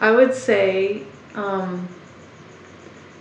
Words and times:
I 0.00 0.10
would 0.10 0.34
say, 0.34 1.02
um, 1.34 1.88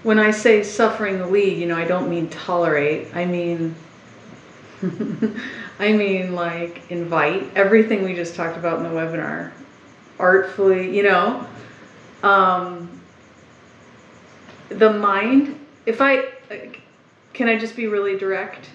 when 0.03 0.17
I 0.17 0.31
say 0.31 0.63
suffering 0.63 1.17
the 1.19 1.27
lead, 1.27 1.57
you 1.57 1.67
know, 1.67 1.75
I 1.75 1.85
don't 1.85 2.09
mean 2.09 2.29
tolerate. 2.29 3.13
I 3.13 3.25
mean, 3.25 3.75
I 5.79 5.91
mean 5.91 6.33
like 6.33 6.89
invite 6.89 7.51
everything 7.55 8.03
we 8.03 8.13
just 8.15 8.35
talked 8.35 8.57
about 8.57 8.77
in 8.77 8.83
the 8.83 8.89
webinar, 8.89 9.51
artfully, 10.17 10.95
you 10.95 11.03
know. 11.03 11.45
Um, 12.23 12.89
the 14.69 14.93
mind, 14.93 15.59
if 15.85 15.99
I, 15.99 16.29
can 17.33 17.49
I 17.49 17.57
just 17.57 17.75
be 17.75 17.87
really 17.87 18.17
direct? 18.17 18.69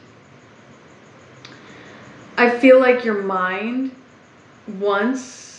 I 2.36 2.50
feel 2.50 2.80
like 2.80 3.04
your 3.04 3.22
mind 3.22 3.92
wants 4.66 5.53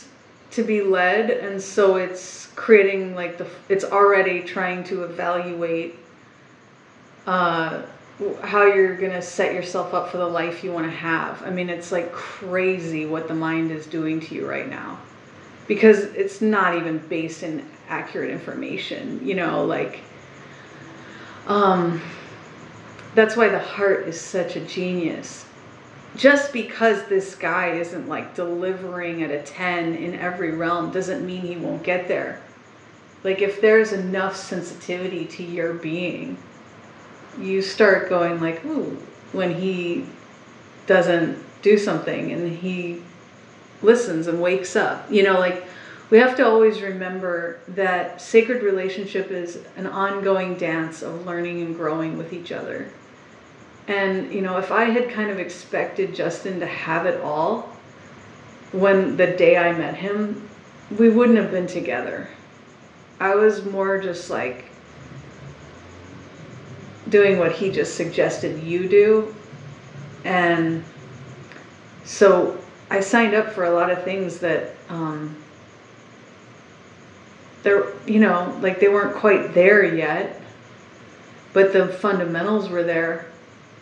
to 0.56 0.64
be 0.64 0.82
led, 0.82 1.30
and 1.30 1.62
so 1.62 1.96
it's 1.96 2.48
creating 2.56 3.16
like 3.16 3.38
the, 3.38 3.48
it's 3.70 3.84
already 3.84 4.42
trying 4.42 4.84
to 4.86 5.04
evaluate 5.04 5.96
uh, 7.28 7.82
how 8.42 8.66
you're 8.66 8.96
to 8.98 9.22
set 9.22 9.54
yourself 9.54 9.94
up 9.94 10.10
for 10.10 10.18
the 10.18 10.28
life 10.28 10.64
you 10.64 10.72
want 10.72 10.86
to 10.86 10.96
have. 10.96 11.44
I 11.44 11.50
mean, 11.50 11.70
it's 11.70 11.92
like 11.92 12.12
crazy 12.14 13.06
what 13.06 13.28
the 13.28 13.34
mind 13.34 13.72
is 13.72 13.86
doing 13.86 14.20
to 14.22 14.36
you 14.36 14.48
right 14.48 14.70
now 14.70 14.98
because 15.68 16.00
it's 16.04 16.42
not 16.42 16.76
even 16.76 17.00
based 17.10 17.44
in 17.44 17.66
accurate 17.88 18.30
information, 18.30 19.26
you 19.26 19.36
know, 19.36 19.66
like 19.66 20.02
um 21.48 22.02
that's 23.14 23.38
why 23.38 23.48
the 23.48 23.60
heart 23.60 24.08
is 24.08 24.20
such 24.20 24.56
a 24.56 24.62
genius. 24.62 25.46
Just 26.16 26.54
because 26.54 27.04
this 27.06 27.36
guy 27.36 27.72
isn't 27.72 28.08
like 28.08 28.36
delivering 28.36 29.24
at 29.24 29.32
a 29.32 29.42
10 29.42 29.96
in 29.96 30.16
every 30.16 30.52
realm 30.52 30.92
doesn't 30.92 31.26
mean 31.26 31.42
he 31.42 31.58
won't 31.58 31.84
get 31.84 32.08
there. 32.08 32.42
Like 33.24 33.42
if 33.42 33.60
there's 33.60 33.92
enough 33.92 34.36
sensitivity 34.36 35.26
to 35.26 35.44
your 35.44 35.74
being, 35.74 36.38
you 37.40 37.62
start 37.62 38.08
going 38.08 38.40
like, 38.40 38.64
ooh, 38.66 38.98
when 39.34 39.56
he 39.56 40.06
doesn't 40.88 41.44
do 41.62 41.78
something 41.78 42.32
and 42.32 42.52
he 42.58 43.02
listens 43.82 44.28
and 44.28 44.42
wakes 44.42 44.76
up. 44.76 45.12
You 45.12 45.24
know, 45.24 45.40
like 45.40 45.66
we 46.10 46.20
have 46.20 46.38
to 46.38 46.46
always 46.46 46.82
remember 46.82 47.60
that 47.70 48.22
sacred 48.22 48.64
relationship 48.64 49.32
is 49.32 49.60
an 49.76 49.88
ongoing 49.88 50.56
dance 50.56 51.02
of 51.02 51.26
learning 51.26 51.62
and 51.62 51.76
growing 51.76 52.18
with 52.18 52.32
each 52.32 52.52
other. 52.52 52.90
And, 53.88 54.34
you 54.34 54.42
know, 54.42 54.58
if 54.58 54.72
I 54.72 54.86
had 54.86 55.10
kind 55.10 55.30
of 55.30 55.40
expected 55.40 56.16
Justin 56.16 56.60
to 56.60 56.66
have 56.66 57.06
it 57.06 57.22
all 57.22 57.70
when 58.72 59.16
the 59.16 59.28
day 59.28 59.58
I 59.58 59.72
met 59.74 59.96
him, 59.96 60.50
we 60.98 61.10
wouldn't 61.10 61.38
have 61.38 61.52
been 61.52 61.68
together. 61.68 62.28
I 63.20 63.36
was 63.36 63.64
more 63.66 64.00
just 64.00 64.30
like 64.30 64.66
doing 67.10 67.40
what 67.40 67.52
he 67.52 67.72
just 67.72 67.96
suggested 67.96 68.62
you 68.64 68.90
do. 68.90 69.36
And 70.24 70.84
so 72.04 72.60
I 72.90 73.00
signed 73.00 73.34
up 73.34 73.52
for 73.52 73.66
a 73.66 73.72
lot 73.72 73.92
of 73.92 74.04
things 74.04 74.40
that 74.40 74.76
um, 74.90 75.36
they're 77.64 77.94
you 78.06 78.20
know 78.20 78.58
like 78.62 78.80
they 78.80 78.88
weren't 78.88 79.16
quite 79.16 79.54
there 79.54 79.84
yet, 79.84 80.42
but 81.54 81.74
the 81.74 81.88
fundamentals 81.88 82.70
were 82.70 82.84
there. 82.84 83.28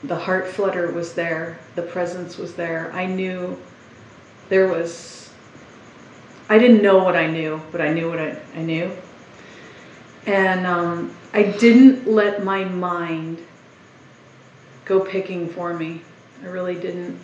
The 0.04 0.16
heart 0.16 0.48
flutter 0.48 0.92
was 0.92 1.14
there. 1.14 1.60
The 1.76 1.82
presence 1.82 2.38
was 2.38 2.56
there. 2.56 2.92
I 2.94 3.06
knew 3.06 3.60
there 4.50 4.68
was. 4.68 5.32
I 6.50 6.58
didn't 6.58 6.82
know 6.82 7.04
what 7.04 7.16
I 7.16 7.28
knew, 7.28 7.62
but 7.72 7.80
I 7.80 7.94
knew 7.94 8.10
what 8.10 8.20
I, 8.20 8.38
I 8.56 8.62
knew. 8.62 8.92
And 10.26 10.66
um, 10.68 11.16
I 11.34 11.44
didn't 11.44 12.08
let 12.08 12.44
my 12.44 12.66
mind 12.66 13.40
go 14.86 15.00
picking 15.00 15.48
for 15.48 15.74
me. 15.74 16.02
I 16.44 16.48
really 16.48 16.76
didn't. 16.76 17.20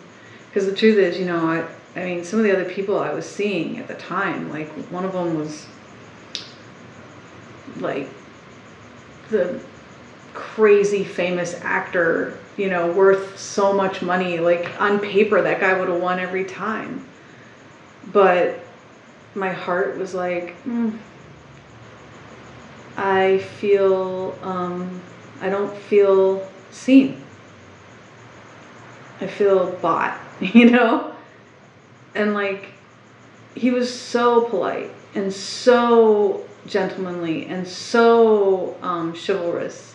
Because 0.48 0.66
the 0.66 0.74
truth 0.74 0.96
is, 0.96 1.18
you 1.18 1.26
know, 1.26 1.46
I, 1.46 2.00
I 2.00 2.04
mean, 2.04 2.24
some 2.24 2.40
of 2.40 2.44
the 2.44 2.52
other 2.52 2.68
people 2.68 2.98
I 2.98 3.12
was 3.12 3.26
seeing 3.26 3.78
at 3.78 3.88
the 3.88 3.94
time, 3.94 4.50
like 4.50 4.68
one 4.90 5.04
of 5.04 5.12
them 5.12 5.38
was 5.38 5.66
like 7.76 8.08
the 9.28 9.60
crazy 10.34 11.04
famous 11.04 11.54
actor, 11.62 12.38
you 12.56 12.68
know, 12.68 12.92
worth 12.92 13.38
so 13.38 13.72
much 13.72 14.02
money. 14.02 14.38
Like 14.38 14.80
on 14.80 14.98
paper, 14.98 15.42
that 15.42 15.60
guy 15.60 15.78
would 15.78 15.88
have 15.88 16.00
won 16.00 16.18
every 16.18 16.44
time. 16.44 17.04
But 18.12 18.58
my 19.34 19.52
heart 19.52 19.96
was 19.96 20.14
like, 20.14 20.62
mm, 20.64 20.96
I 22.96 23.38
feel, 23.38 24.38
um, 24.42 25.00
I 25.40 25.48
don't 25.48 25.74
feel 25.76 26.46
seen. 26.70 27.22
I 29.20 29.26
feel 29.26 29.72
bought, 29.72 30.18
you 30.40 30.70
know? 30.70 31.14
And 32.14 32.34
like, 32.34 32.70
he 33.54 33.70
was 33.70 33.92
so 33.92 34.42
polite 34.42 34.90
and 35.14 35.32
so 35.32 36.44
gentlemanly 36.66 37.46
and 37.46 37.66
so 37.66 38.76
um, 38.82 39.14
chivalrous. 39.14 39.94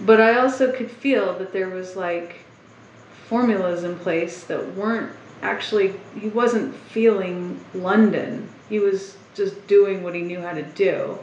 But 0.00 0.20
I 0.20 0.38
also 0.38 0.72
could 0.72 0.90
feel 0.90 1.38
that 1.38 1.52
there 1.52 1.68
was 1.68 1.96
like 1.96 2.36
formulas 3.28 3.84
in 3.84 3.96
place 3.96 4.44
that 4.44 4.74
weren't 4.74 5.12
actually, 5.42 5.94
he 6.18 6.28
wasn't 6.28 6.74
feeling 6.74 7.62
London. 7.74 8.48
He 8.68 8.78
was 8.78 9.16
just 9.34 9.66
doing 9.66 10.02
what 10.02 10.14
he 10.14 10.22
knew 10.22 10.40
how 10.40 10.52
to 10.52 10.62
do. 10.62 11.18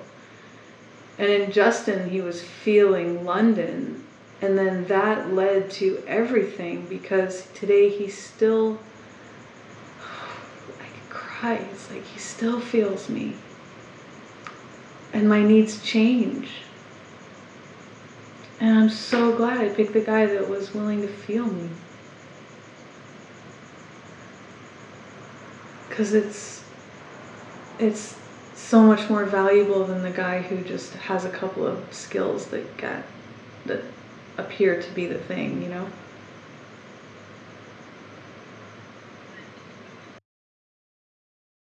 And 1.18 1.30
in 1.30 1.52
Justin, 1.52 2.10
he 2.10 2.22
was 2.22 2.44
feeling 2.44 3.26
London. 3.26 4.04
And 4.42 4.58
then 4.58 4.86
that 4.86 5.34
led 5.34 5.72
to 5.72 6.04
everything 6.08 6.86
because 6.88 7.48
today 7.56 7.90
he 7.90 8.08
still, 8.08 8.80
I 10.80 10.86
could 10.86 11.10
cry. 11.10 11.54
It's 11.56 11.90
like 11.90 12.06
he 12.06 12.20
still 12.20 12.60
feels 12.60 13.10
me 13.10 13.36
and 15.14 15.28
my 15.28 15.42
needs 15.42 15.82
change. 15.82 16.50
And 18.60 18.78
I'm 18.78 18.90
so 18.90 19.36
glad 19.36 19.58
I 19.58 19.70
picked 19.70 19.94
the 19.94 20.02
guy 20.02 20.26
that 20.26 20.50
was 20.50 20.74
willing 20.74 21.02
to 21.02 21.08
feel 21.08 21.46
me. 21.46 21.70
Cause 25.90 26.14
it's 26.14 26.64
it's 27.80 28.16
so 28.56 28.82
much 28.82 29.10
more 29.10 29.26
valuable 29.26 29.84
than 29.84 30.04
the 30.04 30.12
guy 30.12 30.42
who 30.42 30.62
just 30.62 30.94
has 30.94 31.26
a 31.26 31.30
couple 31.30 31.66
of 31.66 31.92
skills 31.92 32.48
that 32.48 32.78
get 32.78 33.04
that 33.66 33.84
appear 34.38 34.82
to 34.82 34.92
be 34.92 35.08
the 35.08 35.18
thing, 35.18 35.62
you 35.62 35.70
know? 35.70 35.88